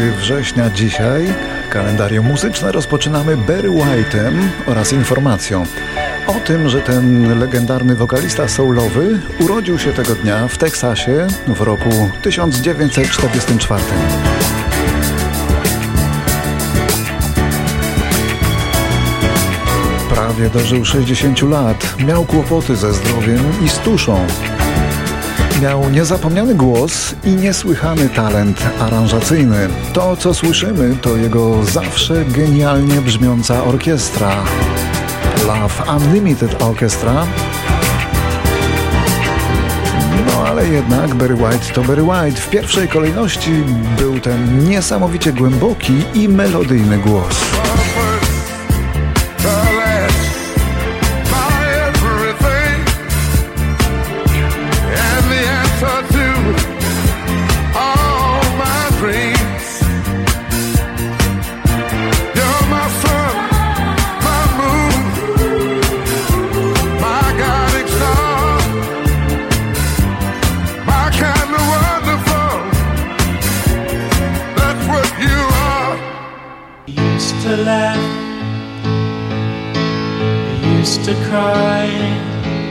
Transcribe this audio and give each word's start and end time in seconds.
września 0.00 0.70
dzisiaj. 0.70 1.34
Kalendarium 1.70 2.26
muzyczne 2.26 2.72
rozpoczynamy 2.72 3.36
Barry 3.36 3.68
White'em 3.68 4.48
oraz 4.66 4.92
informacją 4.92 5.66
o 6.26 6.34
tym, 6.34 6.68
że 6.68 6.80
ten 6.80 7.38
legendarny 7.38 7.96
wokalista 7.96 8.48
soulowy 8.48 9.20
urodził 9.40 9.78
się 9.78 9.92
tego 9.92 10.14
dnia 10.14 10.48
w 10.48 10.58
Teksasie 10.58 11.26
w 11.46 11.60
roku 11.60 12.10
1944. 12.22 13.82
Prawie 20.08 20.50
dożył 20.50 20.84
60 20.84 21.42
lat, 21.42 21.96
miał 22.06 22.24
kłopoty 22.24 22.76
ze 22.76 22.92
zdrowiem 22.92 23.40
i 23.64 23.68
z 23.68 23.78
tuszą. 23.78 24.26
Miał 25.62 25.90
niezapomniany 25.90 26.54
głos 26.54 27.14
i 27.24 27.30
niesłychany 27.30 28.08
talent 28.08 28.62
aranżacyjny. 28.80 29.68
To, 29.92 30.16
co 30.16 30.34
słyszymy, 30.34 30.96
to 31.02 31.16
jego 31.16 31.64
zawsze 31.64 32.24
genialnie 32.24 33.00
brzmiąca 33.00 33.64
orkiestra. 33.64 34.44
Love 35.46 35.96
Unlimited 35.96 36.62
Orchestra. 36.62 37.26
No 40.26 40.48
ale 40.48 40.68
jednak 40.68 41.14
Barry 41.14 41.34
White 41.34 41.74
to 41.74 41.82
Barry 41.82 42.02
White. 42.02 42.40
W 42.40 42.50
pierwszej 42.50 42.88
kolejności 42.88 43.50
był 43.98 44.20
ten 44.20 44.68
niesamowicie 44.68 45.32
głęboki 45.32 45.94
i 46.14 46.28
melodyjny 46.28 46.98
głos. 46.98 47.40
To 77.50 77.56
laugh, 77.56 77.98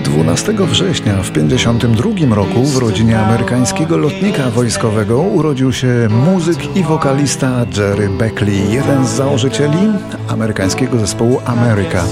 12 0.03 0.53
września 0.53 1.13
w 1.23 1.31
1952 1.31 2.35
roku 2.35 2.63
w 2.63 2.77
rodzinie 2.77 3.19
amerykańskiego 3.19 3.97
lotnika 3.97 4.49
wojskowego 4.49 5.21
urodził 5.21 5.73
się 5.73 6.07
muzyk 6.25 6.75
i 6.75 6.83
wokalista 6.83 7.65
Jerry 7.77 8.09
Beckley, 8.09 8.71
jeden 8.71 9.05
z 9.05 9.09
założycieli 9.09 9.77
amerykańskiego 10.27 10.99
zespołu 10.99 11.41
America. 11.45 12.03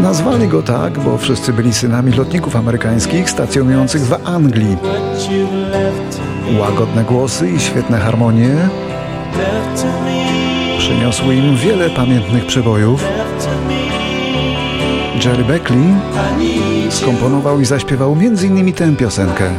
Nazwali 0.00 0.48
go 0.48 0.62
tak, 0.62 0.98
bo 0.98 1.18
wszyscy 1.18 1.52
byli 1.52 1.72
synami 1.72 2.12
lotników 2.12 2.56
amerykańskich 2.56 3.30
stacjonujących 3.30 4.02
w 4.02 4.28
Anglii. 4.28 4.76
Łagodne 6.60 7.04
głosy 7.04 7.50
i 7.50 7.60
świetne 7.60 7.98
harmonie 7.98 8.50
Przyniosły 10.78 11.34
im 11.34 11.56
wiele 11.56 11.90
pamiętnych 11.90 12.46
przebojów. 12.46 13.04
Jerry 15.24 15.44
Beckley 15.44 15.94
skomponował 16.90 17.60
i 17.60 17.64
zaśpiewał 17.64 18.12
m.in. 18.12 18.72
tę 18.72 18.96
piosenkę. 18.96 19.50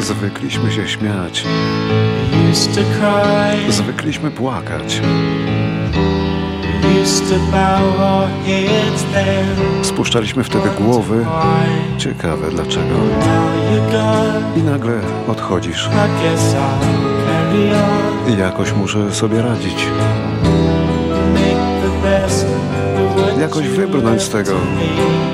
Zwykliśmy 0.00 0.72
się 0.72 0.88
śmiać. 0.88 1.44
Zwykliśmy 3.68 4.30
płakać. 4.30 5.00
Spuszczaliśmy 9.82 10.44
wtedy 10.44 10.68
głowy. 10.70 11.26
Ciekawe 11.98 12.50
dlaczego. 12.50 12.94
I 14.56 14.62
nagle 14.62 15.00
odchodzisz. 15.28 15.88
Jakoś 18.38 18.72
muszę 18.72 19.12
sobie 19.14 19.42
radzić. 19.42 19.86
Jakoś 23.40 23.68
wybrnąć 23.68 24.22
z 24.22 24.28
tego, 24.28 24.52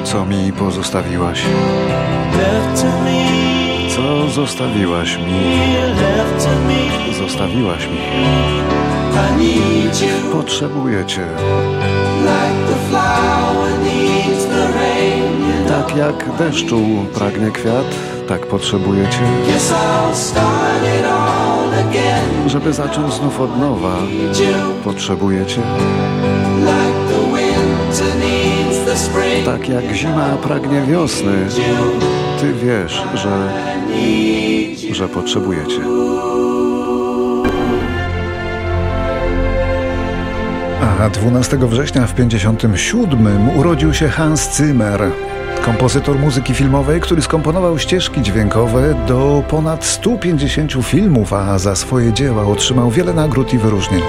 co 0.04 0.25
mi 0.25 0.53
pozostawiłaś. 0.53 1.42
Co 3.97 4.28
zostawiłaś 4.28 5.16
mi? 5.16 5.41
Zostawiłaś 7.19 7.86
mi. 7.86 7.98
Potrzebuję 10.32 11.06
Cię. 11.06 11.26
Tak 15.69 15.97
jak 15.97 16.36
deszczu 16.38 16.80
pragnie 17.14 17.50
kwiat, 17.50 17.86
tak 18.28 18.47
potrzebuję 18.47 19.04
Cię. 19.10 19.53
Żeby 22.46 22.72
zacząć 22.72 23.14
znów 23.14 23.40
od 23.40 23.58
nowa, 23.58 23.96
potrzebuję 24.84 25.46
Cię. 25.46 25.60
Tak 29.44 29.68
jak 29.68 29.84
zima 29.94 30.36
pragnie 30.42 30.82
wiosny, 30.82 31.32
Ty 32.40 32.52
wiesz, 32.52 33.02
że, 33.14 33.52
że 34.94 35.08
potrzebuję 35.08 35.66
Cię. 35.66 35.80
A 41.00 41.10
12 41.10 41.56
września 41.56 42.06
w 42.06 42.12
1957 42.12 43.58
urodził 43.58 43.94
się 43.94 44.08
Hans 44.08 44.56
Zimmer, 44.56 45.10
kompozytor 45.62 46.19
muzyki 46.19 46.54
filmowej, 46.54 47.00
który 47.00 47.22
skomponował 47.22 47.78
ścieżki 47.78 48.22
dźwiękowe 48.22 48.94
do 49.09 49.43
ponad 49.48 49.84
150 49.84 50.72
filmów, 50.82 51.32
a 51.32 51.59
za 51.59 51.76
swoje 51.76 52.12
dzieła 52.12 52.47
otrzymał 52.47 52.91
wiele 52.91 53.12
nagród 53.12 53.54
i 53.54 53.59
wyróżnień. 53.59 54.03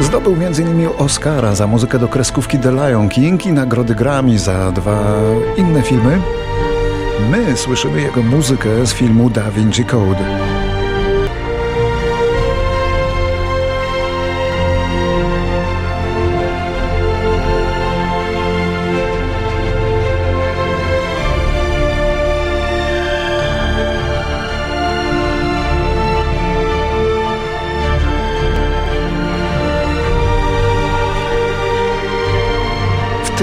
Zdobył 0.00 0.32
m.in. 0.32 0.88
Oscara 0.98 1.54
za 1.54 1.66
muzykę 1.66 1.98
do 1.98 2.08
kreskówki 2.08 2.58
The 2.58 2.72
Lion 2.72 3.08
King 3.08 3.46
i 3.46 3.52
nagrody 3.52 3.94
Grammy 3.94 4.38
za 4.38 4.72
dwa 4.72 5.02
inne 5.56 5.82
filmy. 5.82 6.18
My 7.30 7.56
słyszymy 7.56 8.00
jego 8.00 8.22
muzykę 8.22 8.86
z 8.86 8.92
filmu 8.92 9.30
Da 9.30 9.50
Vinci 9.50 9.84
Code. 9.84 10.59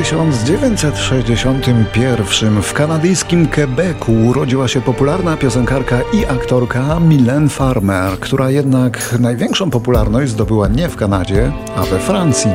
1961 0.07 2.61
w 2.61 2.73
kanadyjskim 2.73 3.47
Quebecu 3.47 4.11
urodziła 4.11 4.67
się 4.67 4.81
popularna 4.81 5.37
piosenkarka 5.37 6.01
i 6.13 6.25
aktorka 6.25 6.99
Mylène 6.99 7.49
Farmer, 7.49 8.19
która 8.19 8.49
jednak 8.49 9.15
największą 9.19 9.69
popularność 9.69 10.31
zdobyła 10.31 10.67
nie 10.67 10.89
w 10.89 10.95
Kanadzie, 10.95 11.51
a 11.75 11.83
we 11.83 11.99
Francji, 11.99 12.51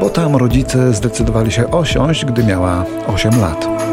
bo 0.00 0.10
tam 0.10 0.36
rodzice 0.36 0.94
zdecydowali 0.94 1.52
się 1.52 1.70
osiąść, 1.70 2.24
gdy 2.24 2.44
miała 2.44 2.84
8 3.06 3.40
lat. 3.40 3.87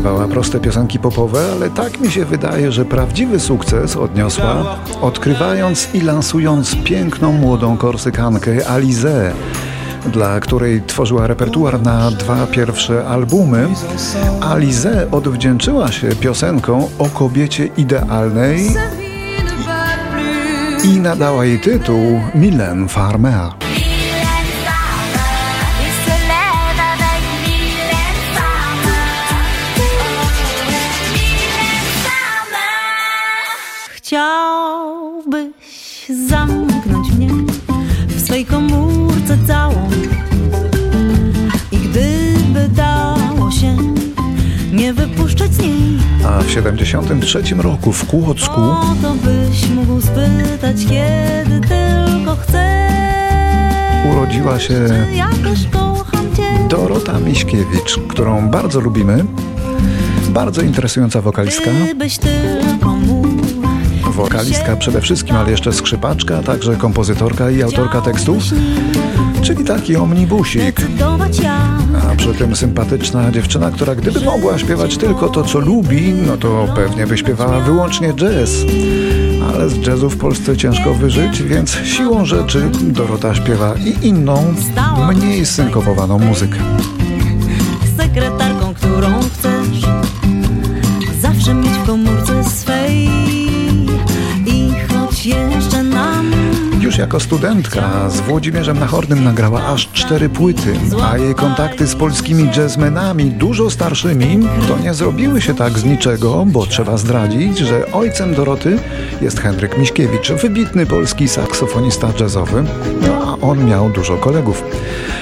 Śpiewała 0.00 0.28
proste 0.28 0.60
piosenki 0.60 0.98
popowe, 0.98 1.52
ale 1.52 1.70
tak 1.70 2.00
mi 2.00 2.10
się 2.10 2.24
wydaje, 2.24 2.72
że 2.72 2.84
prawdziwy 2.84 3.40
sukces 3.40 3.96
odniosła, 3.96 4.78
odkrywając 5.00 5.88
i 5.94 6.00
lansując 6.00 6.76
piękną 6.84 7.32
młodą 7.32 7.76
korsykankę 7.76 8.68
Alizę, 8.68 9.32
dla 10.12 10.40
której 10.40 10.82
tworzyła 10.82 11.26
repertuar 11.26 11.82
na 11.82 12.10
dwa 12.10 12.46
pierwsze 12.46 13.06
albumy. 13.08 13.68
Alizę 14.40 15.10
odwdzięczyła 15.10 15.92
się 15.92 16.08
piosenką 16.08 16.88
o 16.98 17.08
kobiecie 17.08 17.66
idealnej 17.66 18.68
i 20.84 21.00
nadała 21.00 21.44
jej 21.44 21.60
tytuł 21.60 22.20
Mylène 22.34 22.88
Farmer. 22.88 23.69
Chciałbyś 34.10 35.52
zamknąć 36.28 37.12
mnie 37.12 37.28
w 38.08 38.20
swej 38.20 38.46
komórce 38.46 39.38
całą. 39.46 39.90
I 41.72 41.76
gdyby 41.76 42.68
dało 42.68 43.50
się 43.50 43.76
nie 44.72 44.94
wypuszczać 44.94 45.54
z 45.54 45.58
niej. 45.58 45.98
A 46.26 46.42
w 46.42 46.50
73 46.50 47.42
roku 47.58 47.92
w 47.92 48.06
Kłodzku. 48.06 48.60
O 48.60 48.94
to 49.02 49.14
byś 49.14 49.68
mógł 49.68 50.00
spytać, 50.00 50.76
kiedy 50.88 51.60
tylko 51.60 52.36
chcesz. 52.36 54.12
Urodziła 54.12 54.58
się 54.58 54.88
Dorota 56.68 57.20
Miśkiewicz, 57.20 57.98
którą 58.08 58.48
bardzo 58.48 58.80
lubimy. 58.80 59.24
Bardzo 60.28 60.62
interesująca 60.62 61.20
wokalistka. 61.20 61.70
Wokalistka 64.20 64.76
przede 64.76 65.00
wszystkim, 65.00 65.36
ale 65.36 65.50
jeszcze 65.50 65.72
skrzypaczka, 65.72 66.42
także 66.42 66.76
kompozytorka 66.76 67.50
i 67.50 67.62
autorka 67.62 68.00
tekstów. 68.00 68.42
Czyli 69.42 69.64
taki 69.64 69.96
omnibusik. 69.96 70.80
A 72.12 72.16
przy 72.16 72.34
tym 72.34 72.56
sympatyczna 72.56 73.30
dziewczyna, 73.30 73.70
która 73.70 73.94
gdyby 73.94 74.20
mogła 74.20 74.58
śpiewać 74.58 74.96
tylko 74.96 75.28
to, 75.28 75.44
co 75.44 75.58
lubi, 75.58 76.12
no 76.26 76.36
to 76.36 76.68
pewnie 76.74 77.06
by 77.06 77.18
śpiewała 77.18 77.60
wyłącznie 77.60 78.12
jazz. 78.14 78.50
Ale 79.54 79.68
z 79.68 79.86
jazzu 79.86 80.10
w 80.10 80.16
Polsce 80.16 80.56
ciężko 80.56 80.94
wyżyć, 80.94 81.42
więc 81.42 81.76
siłą 81.84 82.24
rzeczy 82.24 82.70
Dorota 82.82 83.34
śpiewa 83.34 83.74
i 83.74 84.06
inną, 84.06 84.54
mniej 85.08 85.46
synkopowaną 85.46 86.18
muzykę. 86.18 86.58
Jako 97.00 97.20
studentka 97.20 98.10
z 98.10 98.20
Włodzimierzem 98.20 98.78
Nachornym 98.78 99.24
nagrała 99.24 99.66
aż 99.66 99.88
cztery 99.92 100.28
płyty, 100.28 100.74
a 101.10 101.18
jej 101.18 101.34
kontakty 101.34 101.86
z 101.86 101.94
polskimi 101.94 102.48
jazzmenami, 102.56 103.24
dużo 103.30 103.70
starszymi, 103.70 104.38
to 104.68 104.78
nie 104.78 104.94
zrobiły 104.94 105.40
się 105.40 105.54
tak 105.54 105.78
z 105.78 105.84
niczego, 105.84 106.44
bo 106.46 106.66
trzeba 106.66 106.96
zdradzić, 106.96 107.58
że 107.58 107.92
ojcem 107.92 108.34
Doroty 108.34 108.78
jest 109.20 109.40
Henryk 109.40 109.78
Miśkiewicz, 109.78 110.32
wybitny 110.32 110.86
polski 110.86 111.28
saksofonista 111.28 112.12
jazzowy, 112.20 112.64
no 113.02 113.38
a 113.40 113.46
on 113.46 113.66
miał 113.66 113.90
dużo 113.90 114.16
kolegów. 114.16 114.64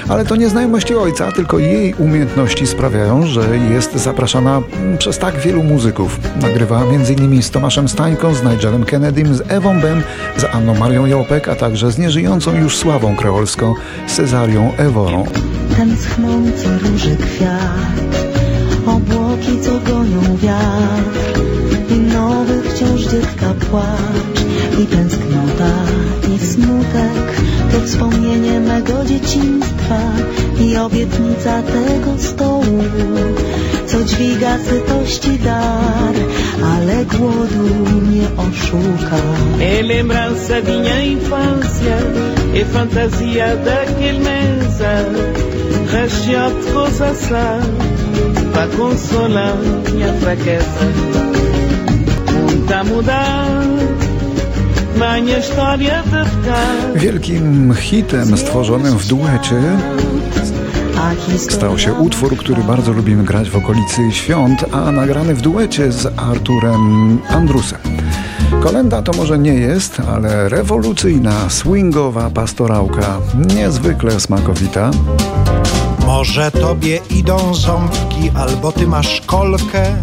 Ale 0.09 0.25
to 0.25 0.35
nie 0.35 0.49
znajomości 0.49 0.95
ojca, 0.95 1.31
tylko 1.31 1.59
jej 1.59 1.93
umiejętności 1.93 2.67
sprawiają, 2.67 3.27
że 3.27 3.57
jest 3.57 3.95
zapraszana 3.95 4.61
przez 4.97 5.17
tak 5.17 5.37
wielu 5.37 5.63
muzyków. 5.63 6.19
Nagrywała 6.41 6.83
m.in. 6.83 7.43
z 7.43 7.51
Tomaszem 7.51 7.89
Stańką, 7.89 8.35
z 8.35 8.43
Nigelem 8.43 8.85
Kennedym, 8.85 9.35
z 9.35 9.41
Ewą 9.47 9.81
Bem, 9.81 10.03
z 10.37 10.43
Anną 10.43 10.75
Marią 10.75 11.05
Jopek, 11.05 11.47
a 11.47 11.55
także 11.55 11.68
z 11.77 11.97
nieżyjącą 11.97 12.55
już 12.55 12.77
sławą 12.77 13.15
kreolską 13.15 13.73
Cezarią 14.07 14.73
Eworą. 14.77 15.25
Ten 15.77 15.97
schnący 15.97 16.65
róży 16.83 17.17
kwiat, 17.17 18.25
obłoki 18.85 19.59
co 19.61 19.91
gonią 19.91 20.37
wiatr. 20.37 21.39
I 21.89 21.99
nowy 21.99 22.61
wciąż 22.61 23.01
dziecka 23.01 23.53
płacz 23.69 24.39
i 24.83 24.85
tęsknota 24.85 25.73
i 26.35 26.39
smutek. 26.45 27.41
To 27.71 27.87
wspomnienie 27.87 28.59
mego 28.59 29.05
dzieciństwa 29.05 29.99
i 30.61 30.77
obietnica 30.77 31.61
tego 31.63 32.17
stołu. 32.17 32.83
Co 33.85 34.03
dźwiga 34.03 34.57
sytości 34.57 35.39
dar, 35.39 36.15
ale 36.63 37.05
głodu 37.05 38.08
nie 38.19 38.29
oszuka. 38.37 39.17
É 39.59 39.81
lembrança 39.81 40.61
minha 40.61 41.01
infância, 41.15 41.97
é 42.53 42.63
fantasia 42.65 43.55
daquele 43.55 44.19
mesa, 44.19 45.05
recheado 45.91 46.55
de 46.55 46.71
consolar 48.77 49.57
minha 49.91 50.13
fraqueza. 50.13 50.85
Muita 52.33 52.83
mudar, 52.83 53.47
de. 54.97 56.93
Wielkim 56.95 57.73
hitem 57.73 58.37
stworzonym 58.37 58.97
w 58.97 59.07
duecie 59.07 59.61
Stał 61.37 61.77
się 61.77 61.93
utwór, 61.93 62.37
który 62.37 62.63
bardzo 62.63 62.93
lubimy 62.93 63.23
grać 63.23 63.49
w 63.49 63.55
okolicy 63.55 64.11
świąt, 64.11 64.65
a 64.71 64.91
nagrany 64.91 65.35
w 65.35 65.41
duecie 65.41 65.91
z 65.91 66.07
Arturem 66.17 67.19
Andrusem. 67.29 67.79
Kolenda 68.63 69.01
to 69.01 69.11
może 69.17 69.39
nie 69.39 69.53
jest, 69.53 70.01
ale 70.13 70.49
rewolucyjna, 70.49 71.49
swingowa 71.49 72.29
pastorałka, 72.29 73.17
niezwykle 73.55 74.19
smakowita. 74.19 74.91
Może 76.05 76.51
tobie 76.51 76.99
idą 77.09 77.53
ząbki, 77.53 78.31
albo 78.35 78.71
ty 78.71 78.87
masz 78.87 79.21
kolkę, 79.21 79.95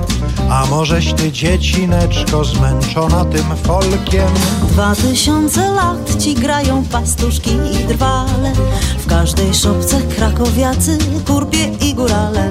a 0.50 0.66
możeś 0.66 1.12
ty 1.12 1.32
dziecineczko 1.32 2.44
zmęczona 2.44 3.24
tym 3.24 3.56
folkiem. 3.62 4.28
Dwa 4.68 4.94
tysiące 4.94 5.70
lat 5.70 6.22
ci 6.22 6.34
grają 6.34 6.84
pastuszki 6.84 7.50
i 7.50 7.84
drwale, 7.84 8.52
w 8.98 9.06
każdej 9.06 9.54
szopce 9.54 10.00
krakowiacy, 10.16 10.98
kurpie 11.26 11.66
i 11.80 11.94
górale. 11.94 12.48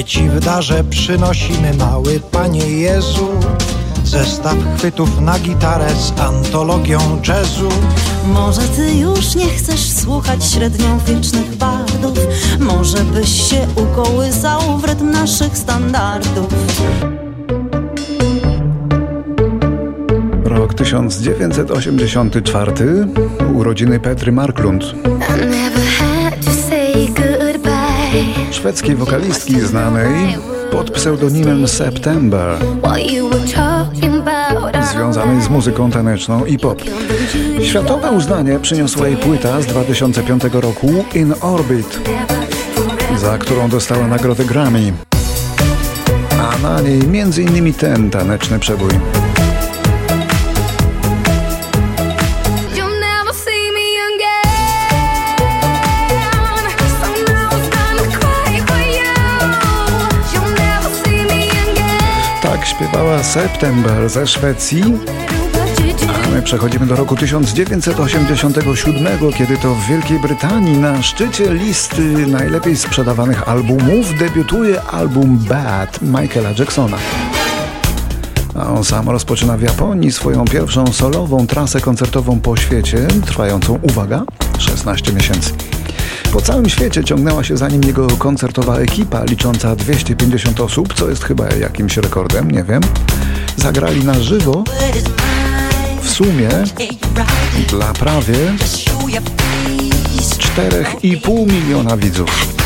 My 0.00 0.04
ci 0.04 0.28
w 0.28 0.40
darze 0.40 0.84
przynosimy 0.84 1.74
mały 1.74 2.20
Panie 2.20 2.66
Jezu. 2.66 3.28
Zestaw 4.04 4.56
chwytów 4.76 5.20
na 5.20 5.38
gitarę 5.38 5.90
z 5.90 6.20
antologią 6.20 6.98
jazzu. 7.28 7.68
Może 8.26 8.60
ty 8.60 8.94
już 8.94 9.34
nie 9.34 9.46
chcesz 9.46 9.90
słuchać 9.90 10.44
średniowiecznych 10.44 11.56
bardów? 11.56 12.18
Może 12.60 12.98
byś 12.98 13.50
się 13.50 13.66
ukołysał 13.76 14.78
w 14.78 14.84
rytm 14.84 15.10
naszych 15.10 15.58
standardów? 15.58 16.54
Rok 20.44 20.74
1984 20.74 23.06
Urodziny 23.54 24.00
Petry 24.00 24.32
Marklund 24.32 24.84
szwedzkiej 28.60 28.96
wokalistki 28.96 29.60
znanej 29.60 30.38
pod 30.72 30.90
pseudonimem 30.90 31.68
September, 31.68 32.58
związanej 34.92 35.42
z 35.42 35.48
muzyką 35.48 35.90
taneczną 35.90 36.44
i 36.44 36.58
pop. 36.58 36.82
Światowe 37.62 38.10
uznanie 38.10 38.58
przyniosła 38.58 39.08
jej 39.08 39.16
płyta 39.16 39.62
z 39.62 39.66
2005 39.66 40.42
roku 40.52 41.04
In 41.14 41.34
Orbit, 41.40 42.00
za 43.16 43.38
którą 43.38 43.68
dostała 43.68 44.06
nagrodę 44.06 44.44
Grammy. 44.44 44.92
A 46.30 46.58
na 46.62 46.80
niej 46.80 47.00
m.in. 47.00 47.74
ten 47.74 48.10
taneczny 48.10 48.58
przebój. 48.58 48.90
Śpiewała 63.00 63.22
September 63.22 64.08
ze 64.08 64.26
Szwecji. 64.26 64.82
A 66.08 66.28
my 66.28 66.42
przechodzimy 66.42 66.86
do 66.86 66.96
roku 66.96 67.16
1987, 67.16 69.32
kiedy 69.38 69.56
to 69.56 69.74
w 69.74 69.86
Wielkiej 69.86 70.18
Brytanii 70.18 70.78
na 70.78 71.02
szczycie 71.02 71.54
listy 71.54 72.26
najlepiej 72.26 72.76
sprzedawanych 72.76 73.48
albumów 73.48 74.18
debiutuje 74.18 74.82
album 74.82 75.38
Bad 75.48 76.02
Michaela 76.02 76.50
Jacksona. 76.58 76.96
A 78.54 78.66
on 78.66 78.84
sam 78.84 79.08
rozpoczyna 79.08 79.56
w 79.56 79.62
Japonii 79.62 80.12
swoją 80.12 80.44
pierwszą 80.44 80.92
solową 80.92 81.46
trasę 81.46 81.80
koncertową 81.80 82.40
po 82.40 82.56
świecie, 82.56 83.08
trwającą, 83.26 83.78
uwaga, 83.82 84.22
16 84.58 85.12
miesięcy. 85.12 85.52
Po 86.32 86.40
całym 86.40 86.68
świecie 86.68 87.04
ciągnęła 87.04 87.44
się 87.44 87.56
za 87.56 87.68
nim 87.68 87.82
jego 87.82 88.06
koncertowa 88.06 88.78
ekipa, 88.78 89.24
licząca 89.24 89.76
250 89.76 90.60
osób, 90.60 90.94
co 90.94 91.10
jest 91.10 91.24
chyba 91.24 91.48
jakimś 91.48 91.96
rekordem, 91.96 92.50
nie 92.50 92.64
wiem. 92.64 92.80
Zagrali 93.56 94.04
na 94.04 94.20
żywo 94.20 94.64
w 96.02 96.10
sumie 96.10 96.48
dla 97.68 97.92
prawie 97.92 98.36
4,5 100.56 101.46
miliona 101.46 101.96
widzów. 101.96 102.59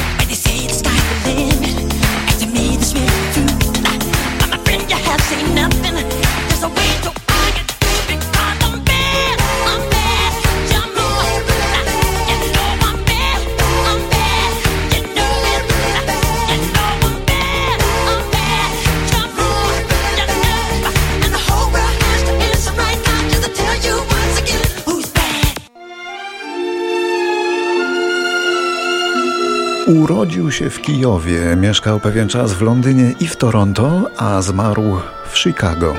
Urodził 30.04 30.50
się 30.50 30.70
w 30.70 30.80
Kijowie, 30.80 31.56
mieszkał 31.56 32.00
pewien 32.00 32.28
czas 32.28 32.52
w 32.52 32.62
Londynie 32.62 33.14
i 33.20 33.26
w 33.26 33.37
Toronto, 33.37 34.11
a 34.16 34.42
zmarł 34.42 34.82
w 35.30 35.38
Chicago. 35.38 35.94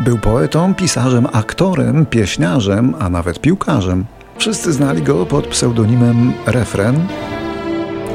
Był 0.00 0.18
poetą, 0.18 0.74
pisarzem, 0.74 1.26
aktorem, 1.32 2.06
pieśniarzem, 2.06 2.94
a 2.98 3.10
nawet 3.10 3.40
piłkarzem. 3.40 4.04
Wszyscy 4.38 4.72
znali 4.72 5.02
go 5.02 5.26
pod 5.26 5.46
pseudonimem 5.46 6.32
Refren. 6.46 7.06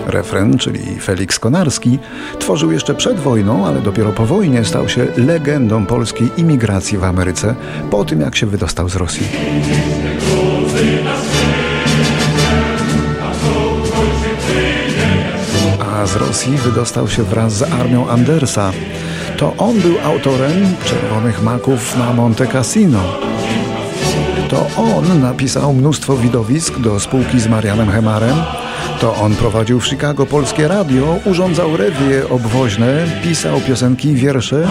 Refren, 0.08 0.58
czyli 0.58 1.00
Felix 1.00 1.40
Konarski, 1.40 2.00
tworzył 2.40 2.72
jeszcze 2.72 2.96
przed 2.96 3.20
wojną, 3.20 3.68
ale 3.68 3.82
dopiero 3.82 4.12
po 4.12 4.26
wojnie 4.26 4.66
stał 4.66 4.90
się 4.90 5.08
legendą 5.18 5.86
polskiej 5.86 6.30
imigracji 6.38 6.98
w 6.98 7.04
Ameryce, 7.04 7.56
po 7.92 8.06
tym 8.06 8.22
jak 8.22 8.36
się 8.36 8.46
wydostał 8.46 8.90
z 8.90 8.96
Rosji. 8.96 9.28
Z 16.06 16.16
Rosji 16.16 16.58
wydostał 16.58 17.08
się 17.08 17.24
wraz 17.24 17.54
z 17.54 17.62
armią 17.62 18.10
Andersa. 18.10 18.72
To 19.38 19.54
on 19.58 19.80
był 19.80 19.96
autorem 20.04 20.76
Czerwonych 20.86 21.44
Maków 21.44 21.98
na 21.98 22.14
Monte 22.14 22.48
Cassino. 22.48 23.00
To 24.50 24.68
on 24.78 25.22
napisał 25.22 25.74
mnóstwo 25.74 26.18
widowisk 26.18 26.80
do 26.80 27.00
spółki 27.00 27.40
z 27.40 27.48
Marianem 27.48 27.92
Hemarem. 27.92 28.36
To 29.02 29.16
on 29.16 29.36
prowadził 29.36 29.80
w 29.80 29.88
Chicago 29.88 30.26
polskie 30.26 30.68
radio, 30.68 31.20
urządzał 31.26 31.78
rewie 31.78 32.30
obwoźne, 32.30 33.06
pisał 33.24 33.62
piosenki 33.62 34.10
i 34.10 34.16
wiersze. 34.16 34.68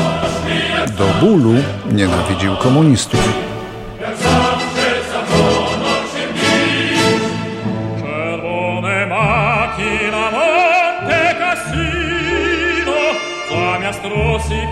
Do 0.98 1.26
bólu 1.26 1.54
nienawidził 1.92 2.56
komunistów. 2.56 3.47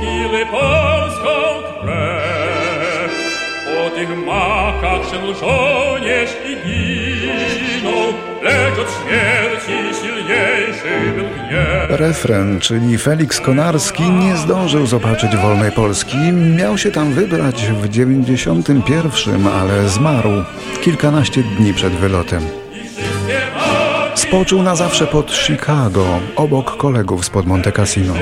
Piły 0.00 0.46
polską 0.46 1.30
krew. 1.82 3.10
Po 3.64 3.90
tych 3.90 4.08
makach 4.26 5.10
szedł 5.10 5.34
żołnierz 5.34 6.30
i 6.44 6.56
ginął, 6.66 8.12
lecz 8.42 8.78
od 8.78 8.88
śmierci 8.90 10.00
silniejszy 10.02 11.12
był 11.16 11.24
gniew. 11.24 12.00
Refren, 12.00 12.60
czyli 12.60 12.98
Felix 12.98 13.40
Konarski, 13.40 14.02
nie 14.02 14.36
zdążył 14.36 14.86
zobaczyć 14.86 15.36
wolnej 15.36 15.72
Polski. 15.72 16.16
Miał 16.56 16.78
się 16.78 16.90
tam 16.90 17.12
wybrać 17.12 17.66
w 17.66 17.88
91, 17.88 19.46
ale 19.46 19.88
zmarł 19.88 20.30
kilkanaście 20.80 21.42
dni 21.42 21.74
przed 21.74 21.92
wylotem. 21.92 22.42
Spoczął 24.14 24.62
na 24.62 24.76
zawsze 24.76 25.06
pod 25.06 25.32
Chicago, 25.32 26.06
obok 26.36 26.76
kolegów 26.76 27.24
spod 27.24 27.46
Monte 27.46 27.72
Cassino. 27.72 28.14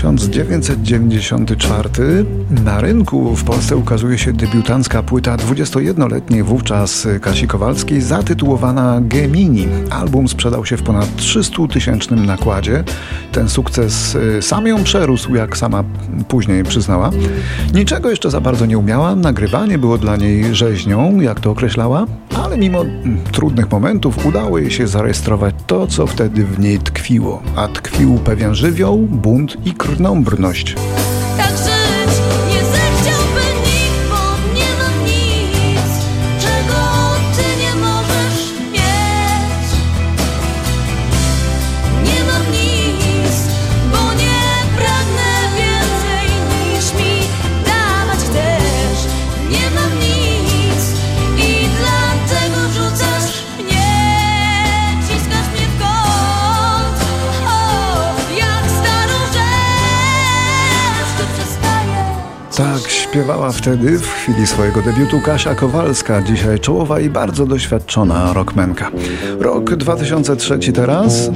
1994 0.00 2.24
na 2.64 2.80
rynku 2.80 3.36
w 3.36 3.44
Polsce 3.44 3.76
ukazuje 3.76 4.18
się 4.18 4.32
debiutancka 4.32 5.02
płyta 5.02 5.36
21-letniej 5.36 6.42
wówczas 6.42 7.08
Kasi 7.20 7.46
Kowalskiej 7.46 8.00
zatytułowana 8.00 9.00
Gemini. 9.02 9.68
Album 9.90 10.28
sprzedał 10.28 10.66
się 10.66 10.76
w 10.76 10.82
ponad 10.82 11.16
300 11.16 11.56
tysięcznym 11.72 12.26
nakładzie. 12.26 12.84
Ten 13.32 13.48
sukces 13.48 14.14
y, 14.14 14.42
sam 14.42 14.66
ją 14.66 14.84
przerósł, 14.84 15.34
jak 15.34 15.56
sama 15.56 15.84
później 16.28 16.64
przyznała. 16.64 17.10
Niczego 17.74 18.10
jeszcze 18.10 18.30
za 18.30 18.40
bardzo 18.40 18.66
nie 18.66 18.78
umiała, 18.78 19.16
nagrywanie 19.16 19.78
było 19.78 19.98
dla 19.98 20.16
niej 20.16 20.54
rzeźnią, 20.54 21.20
jak 21.20 21.40
to 21.40 21.50
określała, 21.50 22.06
ale 22.44 22.58
mimo 22.58 22.80
mm, 22.80 23.18
trudnych 23.32 23.70
momentów 23.70 24.26
udało 24.26 24.58
jej 24.58 24.70
się 24.70 24.86
zarejestrować 24.86 25.54
to, 25.66 25.86
co 25.86 26.06
wtedy 26.06 26.44
w 26.44 26.58
niej 26.58 26.78
tkwiło. 26.78 27.42
A 27.56 27.68
tkwił 27.68 28.18
pewien 28.18 28.54
żywioł, 28.54 28.98
bunt 28.98 29.66
i 29.66 29.72
Tak 29.90 31.09
wtedy, 63.52 63.98
w 63.98 64.08
chwili 64.08 64.46
swojego 64.46 64.82
debiutu, 64.82 65.20
Kasia 65.20 65.54
Kowalska, 65.54 66.22
dzisiaj 66.22 66.60
czołowa 66.60 67.00
i 67.00 67.10
bardzo 67.10 67.46
doświadczona 67.46 68.32
rockmenka. 68.32 68.90
Rok 69.38 69.74
2003 69.76 70.58
teraz. 70.72 71.30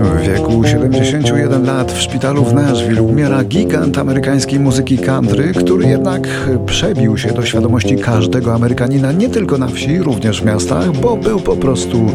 W 0.00 0.20
wieku 0.20 0.64
71 0.64 1.66
lat 1.66 1.92
w 1.92 2.00
szpitalu 2.00 2.44
w 2.44 2.54
Nashville 2.54 3.02
umiera 3.02 3.44
gigant 3.44 3.98
amerykańskiej 3.98 4.60
muzyki 4.60 4.98
country, 4.98 5.52
który 5.52 5.86
jednak 5.86 6.28
przebił 6.66 7.18
się 7.18 7.32
do 7.32 7.44
świadomości 7.44 7.96
każdego 7.96 8.54
Amerykanina 8.54 9.12
nie 9.12 9.28
tylko 9.28 9.58
na 9.58 9.68
wsi, 9.68 9.98
również 9.98 10.40
w 10.40 10.44
miastach, 10.44 10.92
bo 10.92 11.16
był 11.16 11.40
po 11.40 11.56
prostu 11.56 12.06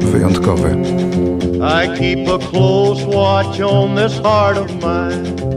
wyjątkowy. 0.00 0.76
I 1.54 1.98
keep 1.98 2.28
a 2.28 2.38
close 2.38 3.06
watch 3.06 3.60
on 3.60 3.96
this 3.96 4.20
heart 4.22 4.58
of 4.58 4.70
mine. 4.70 5.51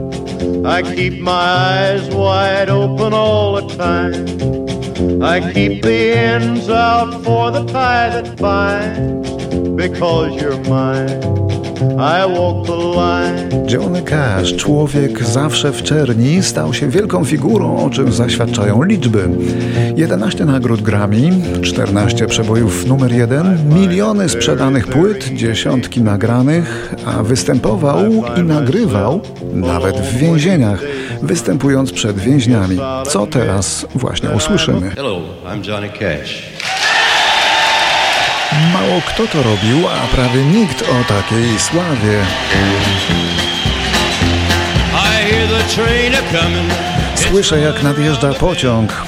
I 0.64 0.82
keep 0.82 1.20
my 1.20 1.32
eyes 1.32 2.08
wide 2.10 2.68
open 2.68 3.12
all 3.12 3.54
the 3.60 3.76
time. 3.76 5.22
I 5.22 5.52
keep 5.52 5.82
the 5.82 6.12
ends 6.12 6.68
out 6.68 7.24
for 7.24 7.50
the 7.50 7.64
tie 7.66 8.08
that 8.10 8.36
binds 8.36 9.15
because 9.88 10.42
you're 10.42 10.60
mine. 10.68 11.46
Johnny 13.68 14.02
Cash, 14.02 14.56
człowiek 14.56 15.24
zawsze 15.24 15.72
w 15.72 15.82
czerni, 15.82 16.42
stał 16.42 16.74
się 16.74 16.88
wielką 16.88 17.24
figurą, 17.24 17.84
o 17.84 17.90
czym 17.90 18.12
zaświadczają 18.12 18.82
liczby. 18.82 19.28
11 19.96 20.44
nagród 20.44 20.82
Grammy, 20.82 21.30
14 21.62 22.26
przebojów 22.26 22.86
numer 22.86 23.12
1, 23.12 23.74
miliony 23.74 24.28
sprzedanych 24.28 24.86
płyt, 24.86 25.28
dziesiątki 25.34 26.02
nagranych, 26.02 26.94
a 27.06 27.22
występował 27.22 28.04
i 28.36 28.42
nagrywał 28.42 29.20
nawet 29.52 29.96
w 29.96 30.16
więzieniach, 30.16 30.80
występując 31.22 31.92
przed 31.92 32.18
więźniami. 32.18 32.78
Co 33.08 33.26
teraz 33.26 33.86
właśnie 33.94 34.30
usłyszymy. 34.30 34.90
Hello, 34.90 35.20
I'm 35.44 35.68
Johnny 35.68 35.88
Cash. 35.88 36.55
Mało 38.72 39.00
kto 39.06 39.26
to 39.26 39.42
robił, 39.42 39.88
a 39.88 40.16
prawie 40.16 40.44
nikt 40.44 40.82
o 40.82 41.04
takiej 41.08 41.58
sławie. 41.58 42.18
Słyszę, 47.14 47.60
jak 47.60 47.82
nadjeżdża 47.82 48.34
pociąg. 48.34 49.02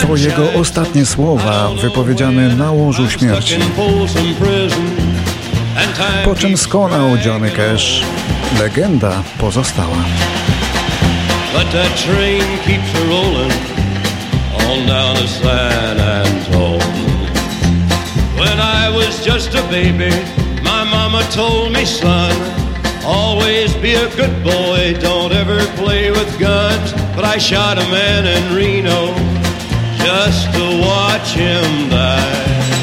To 0.00 0.16
jego 0.16 0.52
ostatnie 0.60 1.06
słowa, 1.06 1.68
wypowiedziane 1.82 2.48
na 2.48 2.70
łożu 2.70 3.10
śmierci. 3.10 3.54
Po 6.24 6.34
czym 6.34 6.56
skonał 6.56 7.16
Johnny 7.24 7.50
Cash. 7.50 8.02
Legenda 8.60 9.22
pozostała. 9.38 9.96
But 11.52 11.72
that 11.72 12.04
train 12.04 12.42
keeps 12.66 12.92
rolling 13.08 13.52
on 14.70 14.86
down 14.86 15.16
to 15.16 15.28
San 15.28 15.85
baby, 19.70 20.10
my 20.62 20.84
mama 20.84 21.22
told 21.30 21.72
me, 21.72 21.84
son, 21.84 22.32
always 23.04 23.74
be 23.76 23.94
a 23.94 24.08
good 24.16 24.42
boy, 24.42 24.94
don't 25.00 25.32
ever 25.32 25.64
play 25.76 26.10
with 26.10 26.38
guns. 26.38 26.92
But 27.14 27.24
I 27.24 27.38
shot 27.38 27.78
a 27.78 27.88
man 27.90 28.26
in 28.26 28.54
Reno 28.54 29.14
just 30.04 30.52
to 30.54 30.80
watch 30.80 31.32
him 31.34 31.90
die. 31.90 32.75